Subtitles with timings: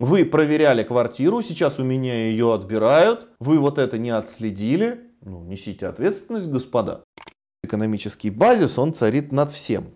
[0.00, 5.88] Вы проверяли квартиру, сейчас у меня ее отбирают, вы вот это не отследили, ну, несите
[5.88, 7.02] ответственность, господа.
[7.64, 9.86] Экономический базис, он царит над всем.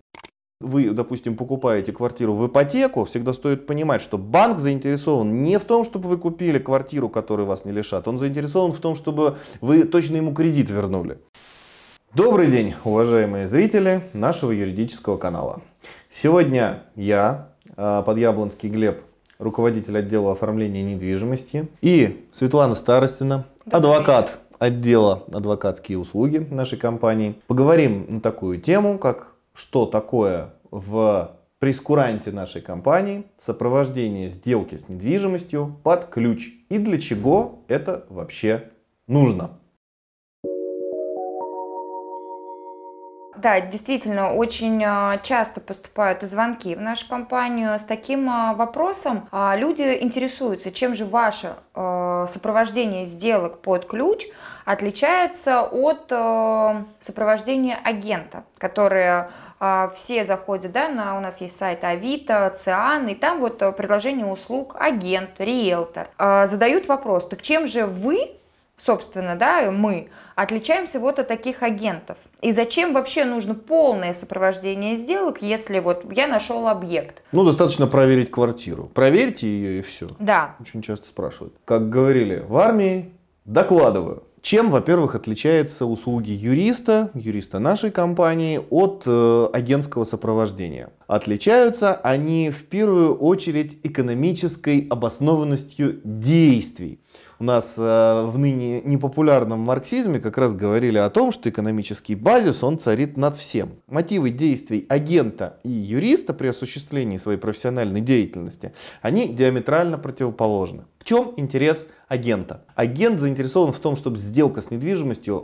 [0.59, 5.85] Вы, допустим, покупаете квартиру в ипотеку, всегда стоит понимать, что банк заинтересован не в том,
[5.85, 10.17] чтобы вы купили квартиру, которую вас не лишат, он заинтересован в том, чтобы вы точно
[10.17, 11.19] ему кредит вернули.
[12.13, 15.61] Добрый день, уважаемые зрители нашего юридического канала.
[16.11, 19.01] Сегодня я, а, Подъяблонский Глеб,
[19.39, 27.35] руководитель отдела оформления недвижимости, и Светлана Старостина, адвокат отдела адвокатские услуги нашей компании.
[27.47, 35.77] Поговорим на такую тему, как что такое в прескуранте нашей компании сопровождение сделки с недвижимостью
[35.83, 38.71] под ключ и для чего это вообще
[39.07, 39.51] нужно.
[43.43, 49.27] Да, действительно, очень а, часто поступают звонки в нашу компанию с таким а, вопросом.
[49.33, 54.27] А, люди интересуются, чем же ваше сопровождение сделок под ключ
[54.63, 56.13] отличается от
[57.01, 59.29] сопровождения агента, которые
[59.95, 64.75] все заходят, да, на, у нас есть сайт Авито, Циан, и там вот предложение услуг
[64.79, 66.09] агент, риэлтор.
[66.19, 68.37] Задают вопрос, так чем же вы
[68.77, 72.17] собственно, да, мы, отличаемся вот от таких агентов.
[72.41, 77.21] И зачем вообще нужно полное сопровождение сделок, если вот я нашел объект?
[77.31, 78.89] Ну, достаточно проверить квартиру.
[78.93, 80.09] Проверьте ее и все.
[80.19, 80.55] Да.
[80.59, 81.53] Очень часто спрашивают.
[81.65, 83.11] Как говорили в армии,
[83.45, 84.23] докладываю.
[84.43, 90.89] Чем, во-первых, отличаются услуги юриста, юриста нашей компании от э, агентского сопровождения?
[91.07, 96.99] Отличаются они в первую очередь экономической обоснованностью действий.
[97.43, 97.81] У нас э,
[98.25, 103.35] в ныне непопулярном марксизме как раз говорили о том, что экономический базис, он царит над
[103.35, 103.71] всем.
[103.87, 108.71] Мотивы действий агента и юриста при осуществлении своей профессиональной деятельности,
[109.01, 110.85] они диаметрально противоположны.
[110.99, 112.63] В чем интерес агента?
[112.75, 115.41] Агент заинтересован в том, чтобы сделка с недвижимостью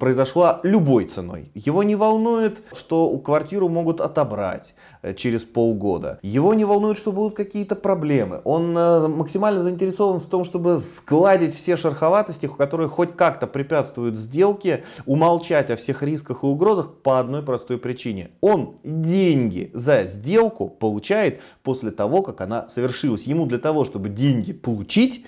[0.00, 1.52] произошла любой ценой.
[1.54, 4.74] Его не волнует, что квартиру могут отобрать
[5.16, 6.18] через полгода.
[6.22, 8.40] Его не волнует, что будут какие-то проблемы.
[8.44, 14.84] Он э, максимально заинтересован в том, чтобы сгладить все шероховатости, которые хоть как-то препятствуют сделке,
[15.06, 18.30] умолчать о всех рисках и угрозах по одной простой причине.
[18.40, 23.24] Он деньги за сделку получает после того, как она совершилась.
[23.24, 25.24] Ему для того, чтобы деньги получить,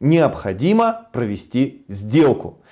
[0.00, 2.62] необходимо провести сделку.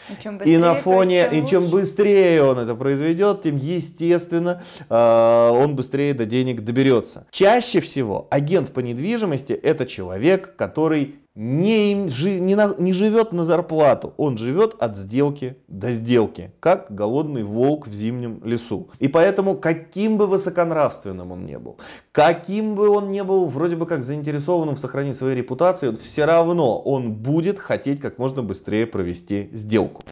[0.44, 6.12] И, и на фоне, и чем быстрее он это произведет, тем естественно э, он быстрее
[6.12, 7.26] до денег доберется.
[7.30, 14.14] Чаще всего агент по недвижимости это человек, который не, не, на, не живет на зарплату,
[14.16, 18.90] он живет от сделки до сделки, как голодный волк в зимнем лесу.
[19.00, 21.78] И поэтому, каким бы высоконравственным он не был,
[22.12, 26.78] каким бы он не был вроде бы как заинтересованным в сохранении своей репутации, все равно
[26.80, 30.02] он будет хотеть как можно быстрее провести сделку.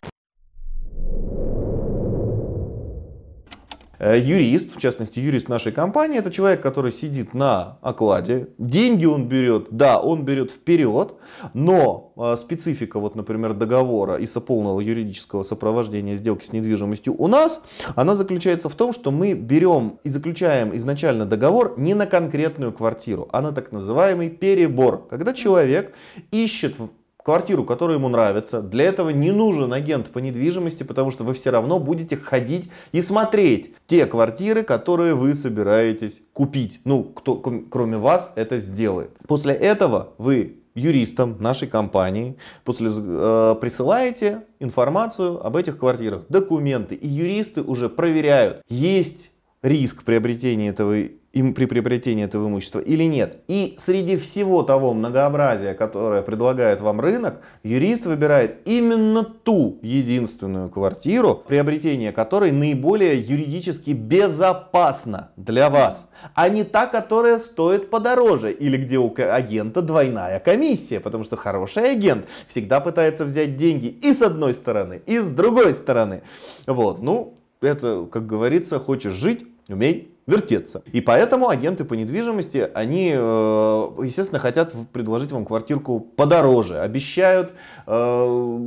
[4.03, 9.69] Юрист, в частности юрист нашей компании, это человек, который сидит на окладе, деньги он берет,
[9.71, 11.15] да, он берет вперед,
[11.55, 17.63] но э, специфика, вот, например, договора и полного юридического сопровождения сделки с недвижимостью у нас,
[17.95, 23.29] она заключается в том, что мы берем и заключаем изначально договор не на конкретную квартиру,
[23.33, 25.95] а на так называемый перебор, когда человек
[26.31, 26.77] ищет
[27.25, 28.61] квартиру, которая ему нравится.
[28.61, 33.01] Для этого не нужен агент по недвижимости, потому что вы все равно будете ходить и
[33.03, 36.81] смотреть те квартиры, которые вы собираетесь купить.
[36.85, 39.11] Ну, кто кроме вас это сделает.
[39.27, 47.07] После этого вы юристам нашей компании после, э, присылаете информацию об этих квартирах, документы, и
[47.07, 49.31] юристы уже проверяют, есть
[49.63, 53.39] риск приобретения этого им при приобретении этого имущества или нет.
[53.49, 61.35] И среди всего того многообразия, которое предлагает вам рынок, юрист выбирает именно ту единственную квартиру,
[61.35, 68.99] приобретение которой наиболее юридически безопасно для вас, а не та, которая стоит подороже или где
[68.99, 74.55] у агента двойная комиссия, потому что хороший агент всегда пытается взять деньги и с одной
[74.55, 76.23] стороны, и с другой стороны.
[76.67, 80.83] Вот, ну, это, как говорится, хочешь жить, умей вертеться.
[80.93, 87.53] И поэтому агенты по недвижимости, они, э, естественно, хотят предложить вам квартирку подороже, обещают
[87.87, 88.59] э,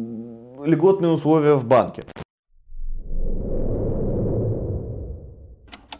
[0.65, 2.03] льготные условия в банке.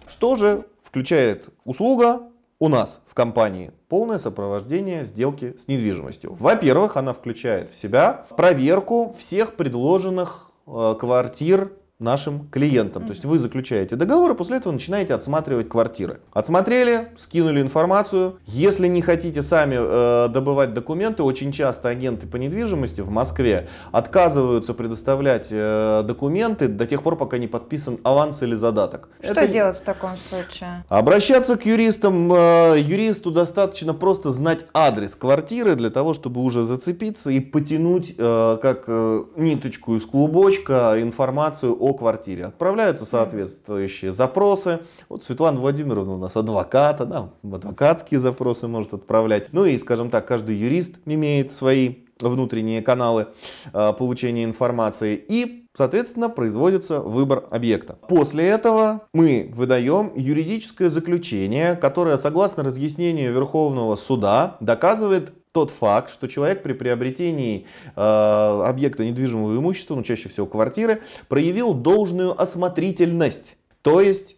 [0.07, 2.21] Что же включает услуга
[2.59, 3.71] у нас в компании?
[3.89, 6.35] Полное сопровождение сделки с недвижимостью.
[6.39, 13.03] Во-первых, она включает в себя проверку всех предложенных э, квартир нашим клиентам.
[13.03, 13.07] Mm-hmm.
[13.07, 16.19] То есть вы заключаете договор, и после этого начинаете отсматривать квартиры.
[16.33, 18.39] Отсмотрели, скинули информацию.
[18.45, 24.73] Если не хотите сами э, добывать документы, очень часто агенты по недвижимости в Москве отказываются
[24.73, 29.07] предоставлять э, документы до тех пор, пока не подписан аванс или задаток.
[29.23, 29.47] Что Это...
[29.47, 30.83] делать в таком случае?
[30.89, 32.31] Обращаться к юристам.
[32.33, 38.57] Э, юристу достаточно просто знать адрес квартиры для того, чтобы уже зацепиться и потянуть э,
[38.61, 42.45] как э, ниточку из клубочка информацию о квартире.
[42.45, 44.79] Отправляются соответствующие запросы.
[45.07, 49.53] Вот Светлана Владимировна у нас адвокат, она адвокатские запросы может отправлять.
[49.53, 53.27] Ну и, скажем так, каждый юрист имеет свои внутренние каналы
[53.71, 57.97] э, получения информации и, соответственно, производится выбор объекта.
[58.07, 66.27] После этого мы выдаем юридическое заключение, которое, согласно разъяснению Верховного суда, доказывает тот факт, что
[66.27, 73.55] человек при приобретении э, объекта недвижимого имущества, ну чаще всего квартиры, проявил должную осмотрительность.
[73.81, 74.35] То есть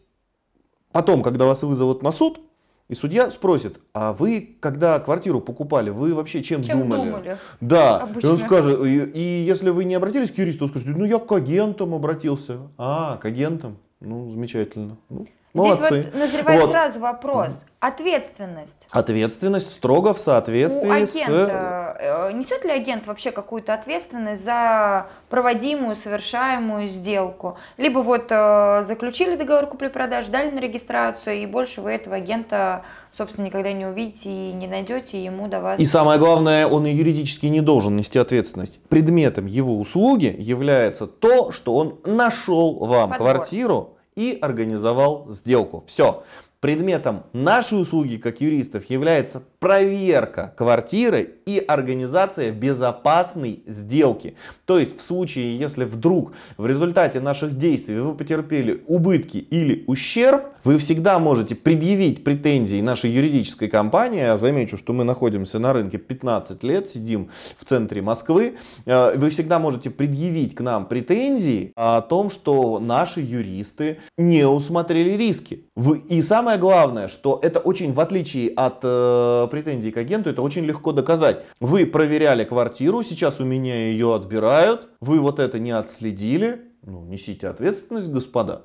[0.92, 2.40] потом, когда вас вызовут на суд,
[2.90, 7.10] и судья спросит, а вы, когда квартиру покупали, вы вообще чем, чем думали?
[7.10, 7.38] думали?
[7.60, 8.28] Да, Обычно.
[8.28, 11.20] и он скажет, и, и если вы не обратились к юристу, он скажет, ну я
[11.20, 12.60] к агентам обратился.
[12.78, 13.78] А, к агентам?
[14.00, 14.98] Ну, замечательно.
[15.10, 15.88] Ну, Молодцы.
[15.88, 16.72] Здесь вот назревает вот.
[16.72, 17.54] сразу вопрос.
[17.80, 18.76] Ответственность.
[18.90, 22.30] Ответственность строго в соответствии У агента, с...
[22.30, 27.58] Э, несет ли агент вообще какую-то ответственность за проводимую, совершаемую сделку?
[27.78, 32.84] Либо вот э, заключили договор купли-продажи, дали на регистрацию, и больше вы этого агента
[33.18, 35.80] собственно, никогда не увидите и не найдете, ему до вас...
[35.80, 38.80] И самое главное, он и юридически не должен нести ответственность.
[38.90, 43.36] Предметом его услуги является то, что он нашел вам Подбор.
[43.36, 45.86] квартиру, и организовал сделку.
[45.88, 46.24] Все.
[46.60, 54.36] Предметом нашей услуги как юристов является проверка квартиры и организация безопасной сделки.
[54.66, 60.46] То есть в случае, если вдруг в результате наших действий вы потерпели убытки или ущерб,
[60.68, 64.20] вы всегда можете предъявить претензии нашей юридической компании.
[64.20, 68.58] Я замечу, что мы находимся на рынке 15 лет, сидим в центре Москвы.
[68.86, 75.12] Э, вы всегда можете предъявить к нам претензии о том, что наши юристы не усмотрели
[75.12, 75.64] риски.
[76.10, 80.66] И самое главное, что это очень, в отличие от э, претензий к агенту, это очень
[80.66, 81.46] легко доказать.
[81.62, 87.48] Вы проверяли квартиру, сейчас у меня ее отбирают, вы вот это не отследили, ну, несите
[87.48, 88.64] ответственность, господа.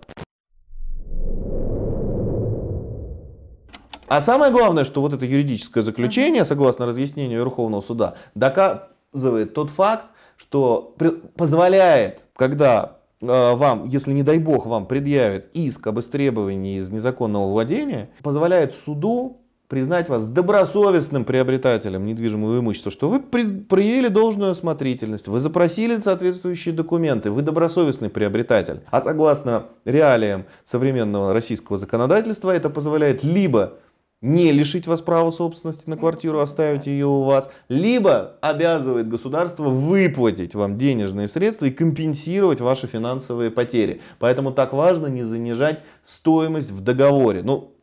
[4.12, 10.04] А самое главное, что вот это юридическое заключение, согласно разъяснению Верховного суда, доказывает тот факт,
[10.36, 10.94] что
[11.34, 17.50] позволяет, когда э, вам, если не дай бог вам предъявят иск об истребовании из незаконного
[17.50, 19.38] владения, позволяет суду
[19.68, 27.30] признать вас добросовестным приобретателем недвижимого имущества, что вы проявили должную осмотрительность, вы запросили соответствующие документы,
[27.30, 28.80] вы добросовестный приобретатель.
[28.90, 33.78] А согласно реалиям современного российского законодательства, это позволяет либо
[34.22, 40.54] не лишить вас права собственности на квартиру, оставить ее у вас, либо обязывает государство выплатить
[40.54, 44.00] вам денежные средства и компенсировать ваши финансовые потери.
[44.18, 47.42] Поэтому так важно не занижать стоимость в договоре.
[47.42, 47.74] Ну,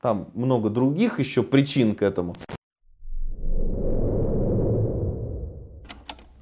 [0.00, 2.34] там много других еще причин к этому.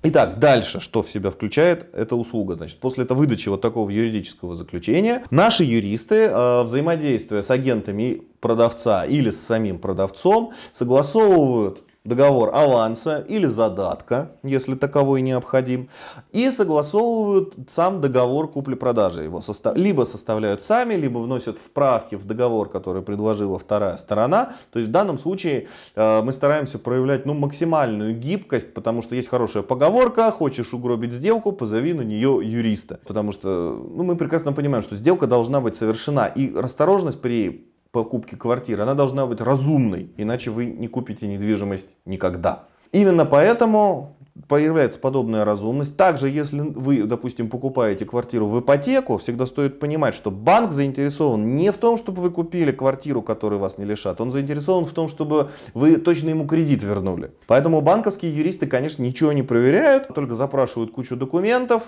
[0.09, 2.55] Итак, дальше, что в себя включает эта услуга?
[2.55, 9.05] Значит, после этого выдачи вот такого юридического заключения, наши юристы, э, взаимодействуя с агентами продавца
[9.05, 15.89] или с самим продавцом, согласовывают договор аванса или задатка, если таковой необходим,
[16.33, 19.25] и согласовывают сам договор купли-продажи.
[19.25, 19.77] Его состав...
[19.77, 24.55] либо составляют сами, либо вносят вправки в договор, который предложила вторая сторона.
[24.73, 29.29] То есть в данном случае э, мы стараемся проявлять ну, максимальную гибкость, потому что есть
[29.29, 33.01] хорошая поговорка, хочешь угробить сделку, позови на нее юриста.
[33.07, 37.66] Потому что ну, мы прекрасно понимаем, что сделка должна быть совершена, и осторожность при
[37.97, 42.65] покупки квартиры, она должна быть разумной, иначе вы не купите недвижимость никогда.
[42.93, 45.97] Именно поэтому появляется подобная разумность.
[45.97, 51.73] Также, если вы, допустим, покупаете квартиру в ипотеку, всегда стоит понимать, что банк заинтересован не
[51.73, 54.21] в том, чтобы вы купили квартиру, которую вас не лишат.
[54.21, 57.31] Он заинтересован в том, чтобы вы точно ему кредит вернули.
[57.47, 61.83] Поэтому банковские юристы, конечно, ничего не проверяют, только запрашивают кучу документов,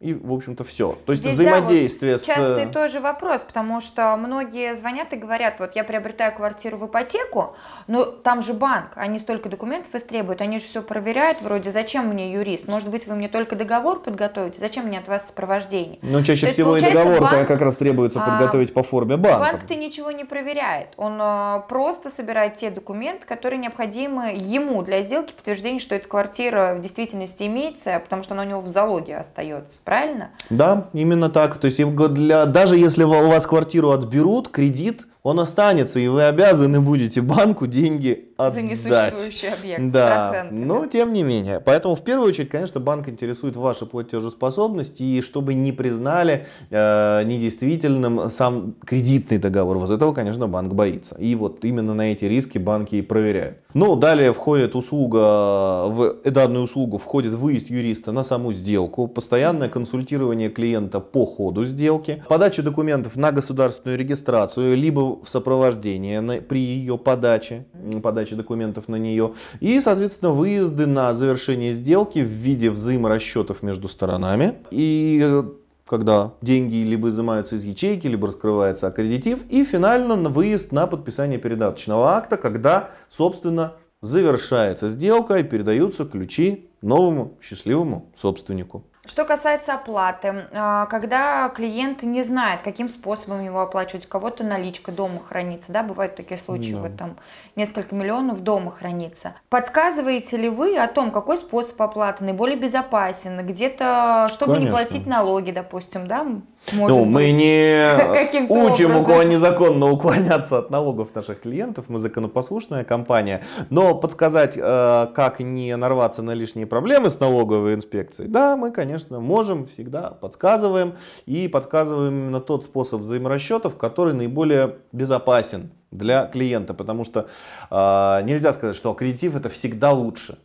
[0.00, 0.98] и, в общем-то, все.
[1.04, 2.26] То есть Здесь, взаимодействие да, вот с...
[2.26, 7.54] Частый тоже вопрос, потому что многие звонят и говорят, вот я приобретаю квартиру в ипотеку,
[7.86, 12.32] но там же банк, они столько документов истребуют, они же все проверяют, вроде, зачем мне
[12.32, 12.66] юрист?
[12.66, 14.58] Может быть, вы мне только договор подготовите?
[14.58, 15.98] Зачем мне от вас сопровождение?
[16.00, 19.38] Ну, чаще То всего и договор банк, как раз требуется а, подготовить по форме банка.
[19.40, 25.34] Банк-то ничего не проверяет, он а, просто собирает те документы, которые необходимы ему для сделки,
[25.34, 29.78] подтверждения, что эта квартира в действительности имеется, потому что она у него в залоге остается
[29.90, 30.30] правильно?
[30.50, 31.58] Да, именно так.
[31.58, 31.80] То есть
[32.14, 37.66] для, даже если у вас квартиру отберут, кредит, он останется, и вы обязаны будете банку
[37.66, 38.54] деньги отдать.
[38.54, 41.60] За несуществующий объект да, но тем не менее.
[41.60, 48.30] Поэтому в первую очередь, конечно, банк интересует ваша платежеспособность, и чтобы не признали э, недействительным
[48.30, 49.78] сам кредитный договор.
[49.78, 51.16] Вот этого, конечно, банк боится.
[51.16, 53.58] И вот именно на эти риски банки и проверяют.
[53.74, 60.48] Ну, далее входит услуга, в данную услугу входит выезд юриста на саму сделку, постоянное консультирование
[60.48, 67.66] клиента по ходу сделки, подача документов на государственную регистрацию, либо в сопровождение при ее подаче,
[68.02, 69.34] подаче документов на нее.
[69.60, 74.54] И, соответственно, выезды на завершение сделки в виде взаиморасчетов между сторонами.
[74.70, 75.44] И э,
[75.86, 79.44] когда деньги либо изымаются из ячейки, либо раскрывается аккредитив.
[79.48, 86.68] И финально на выезд на подписание передаточного акта, когда, собственно, завершается сделка и передаются ключи
[86.80, 88.84] новому счастливому собственнику.
[89.06, 94.92] Что касается оплаты, а, когда клиент не знает, каким способом его оплачивать, у кого-то наличка
[94.92, 96.80] дома хранится, да, бывают такие случаи, да.
[96.80, 97.16] вот там
[97.56, 99.34] несколько миллионов дома хранится.
[99.48, 104.70] Подсказываете ли вы о том, какой способ оплаты наиболее безопасен, где-то, чтобы Конечно.
[104.70, 106.26] не платить налоги, допустим, да,
[106.72, 112.84] может ну, мы не учим у кого незаконно уклоняться от налогов наших клиентов, мы законопослушная
[112.84, 113.42] компания.
[113.70, 118.89] Но подсказать, э, как не нарваться на лишние проблемы с налоговой инспекцией, да, мы, конечно,
[119.10, 120.96] можем, всегда подсказываем.
[121.26, 126.74] И подсказываем именно тот способ взаиморасчетов, который наиболее безопасен для клиента.
[126.74, 127.28] Потому что
[127.70, 130.38] э, нельзя сказать, что аккредитив это всегда лучше.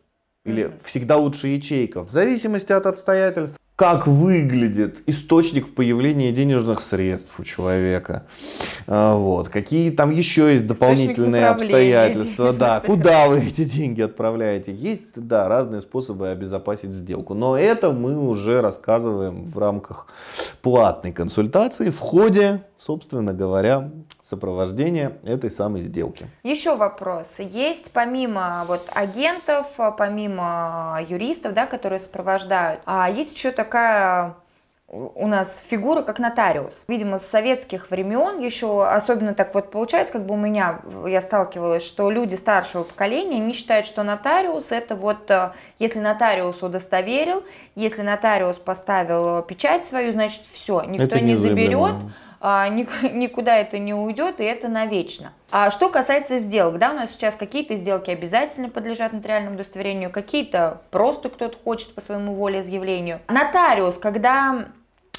[0.43, 2.03] Или всегда лучше ячейка.
[2.03, 8.25] В зависимости от обстоятельств как выглядит источник появления денежных средств у человека.
[8.87, 9.49] А, вот.
[9.49, 12.53] Какие там еще есть дополнительные обстоятельства.
[12.53, 14.73] Да, куда вы эти деньги отправляете.
[14.73, 17.33] Есть, да, разные способы обезопасить сделку.
[17.33, 20.07] Но это мы уже рассказываем в рамках
[20.61, 23.91] платной консультации в ходе, собственно говоря,
[24.25, 26.27] сопровождения этой самой сделки.
[26.43, 27.35] Еще вопрос.
[27.37, 29.67] Есть помимо вот агентов,
[29.97, 34.35] помимо юристов, да, которые сопровождают, а есть еще такая
[34.87, 36.83] у нас фигура как нотариус.
[36.87, 41.83] Видимо, с советских времен еще особенно так вот получается, как бы у меня, я сталкивалась,
[41.83, 48.03] что люди старшего поколения не считают, что нотариус это вот, э, если нотариус удостоверил, если
[48.03, 51.95] нотариус поставил печать свою, значит все, никто это не заберет.
[51.95, 52.24] А,
[53.11, 55.33] никуда это не уйдет, и это навечно.
[55.49, 60.81] А что касается сделок, да, у нас сейчас какие-то сделки обязательно подлежат нотариальному удостоверению, какие-то
[60.91, 63.21] просто кто-то хочет по своему волеизъявлению.
[63.29, 64.65] Нотариус, когда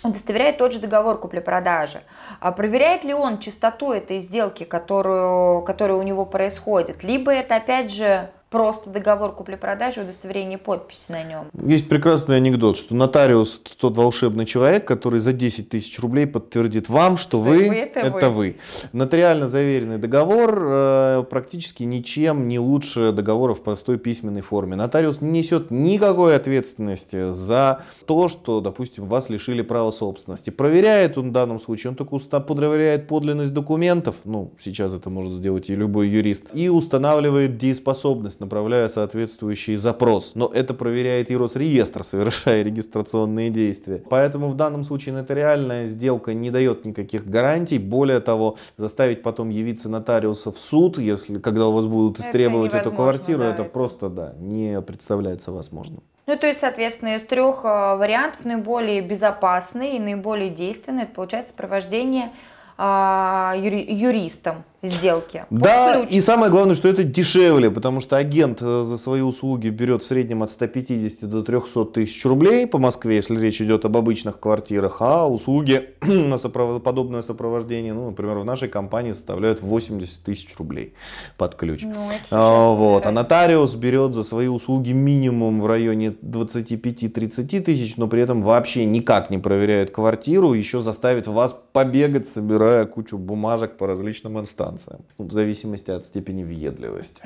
[0.04, 2.02] удостоверяет тот же договор купли-продажи.
[2.38, 7.02] А проверяет ли он чистоту этой сделки, которую, которая у него происходит?
[7.02, 11.46] Либо это, опять же, просто договор купли-продажи, удостоверение подписи на нем.
[11.66, 17.16] Есть прекрасный анекдот, что нотариус тот волшебный человек, который за 10 тысяч рублей подтвердит вам,
[17.16, 18.36] что, что вы, вы это, это вы.
[18.36, 18.56] вы.
[18.92, 24.76] Нотариально заверенный договор э, практически ничем не лучше договора в простой письменной форме.
[24.76, 30.50] Нотариус не несет никакой ответственности за то, что, допустим, вас лишили права собственности.
[30.50, 35.68] Проверяет он в данном случае, он только проверяет подлинность документов, ну, сейчас это может сделать
[35.68, 40.32] и любой юрист, и устанавливает дееспособность направляя соответствующий запрос.
[40.34, 44.02] Но это проверяет и Росреестр, совершая регистрационные действия.
[44.08, 47.78] Поэтому в данном случае нотариальная сделка не дает никаких гарантий.
[47.78, 52.92] Более того, заставить потом явиться нотариуса в суд, если, когда у вас будут истребовать эту
[52.92, 56.02] квартиру, да, это, это просто да, не представляется возможным.
[56.26, 61.54] Ну, то есть, соответственно, из трех э, вариантов наиболее безопасный и наиболее действенный, это получается
[61.54, 62.30] провождение
[62.78, 65.44] а, юри, юристом сделки.
[65.50, 66.10] Да, ключ.
[66.10, 70.06] и самое главное, что это дешевле, потому что агент э, за свои услуги берет в
[70.06, 74.96] среднем от 150 до 300 тысяч рублей по Москве, если речь идет об обычных квартирах,
[75.00, 76.82] а услуги на сопров...
[76.82, 80.94] подобное сопровождение, ну, например, в нашей компании составляют 80 тысяч рублей
[81.36, 81.82] под ключ.
[81.82, 83.06] Ну, а, вот.
[83.06, 88.84] а нотариус берет за свои услуги минимум в районе 25-30 тысяч, но при этом вообще
[88.84, 95.06] никак не проверяет квартиру, еще заставит вас побегать, собирая кучу бумажек по различным инстанциям инстанциям,
[95.18, 97.22] в зависимости от степени въедливости.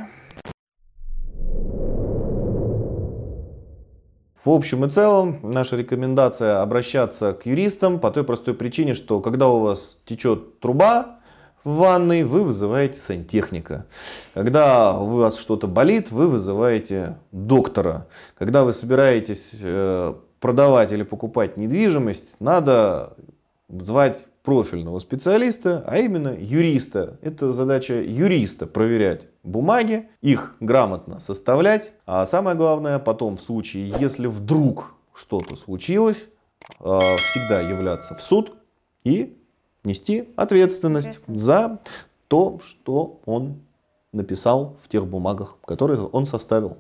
[4.43, 9.49] В общем и целом, наша рекомендация обращаться к юристам по той простой причине, что когда
[9.49, 11.19] у вас течет труба
[11.63, 13.85] в ванной, вы вызываете сантехника.
[14.33, 18.07] Когда у вас что-то болит, вы вызываете доктора.
[18.39, 23.19] Когда вы собираетесь э, продавать или покупать недвижимость, надо
[23.69, 27.19] звать профильного специалиста, а именно юриста.
[27.23, 34.27] Это задача юриста проверять бумаги, их грамотно составлять, а самое главное потом в случае, если
[34.27, 36.25] вдруг что-то случилось,
[36.81, 38.55] э, всегда являться в суд
[39.05, 39.37] и
[39.85, 41.79] нести ответственность, за
[42.29, 43.61] то, что он
[44.13, 46.79] написал в тех бумагах, которые он составил.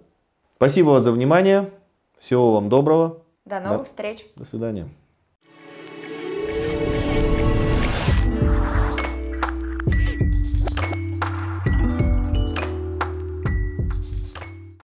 [0.56, 1.70] Спасибо за внимание.
[2.18, 3.22] Всего вам доброго.
[3.44, 3.84] До новых да.
[3.84, 4.26] встреч.
[4.36, 4.88] До свидания.